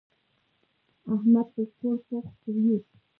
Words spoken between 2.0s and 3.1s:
پوخ پرېوت.